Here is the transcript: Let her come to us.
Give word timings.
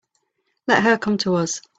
Let 0.65 0.81
her 0.81 0.97
come 0.97 1.17
to 1.19 1.35
us. 1.35 1.61